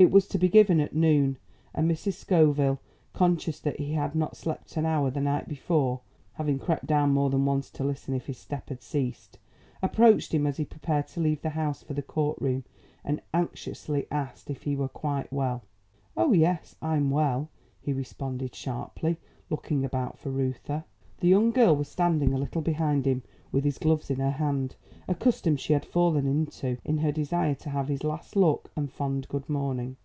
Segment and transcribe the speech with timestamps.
[0.00, 1.38] It was to be given at noon,
[1.74, 2.12] and Mrs.
[2.12, 2.78] Scoville,
[3.12, 6.02] conscious that he had not slept an hour the night before
[6.34, 9.40] (having crept down more than once to listen if his step had ceased),
[9.82, 12.62] approached him as he prepared to leave the house for the court room,
[13.04, 15.64] and anxiously asked if he were quite well.
[16.16, 17.48] "Oh, yes, I'm well,"
[17.80, 19.16] he responded sharply,
[19.50, 20.84] looking about for Reuther.
[21.20, 24.76] The young girl was standing a little behind him, with his gloves in her hand
[25.08, 28.92] a custom she had fallen into in her desire to have his last look and
[28.92, 29.96] fond good morning.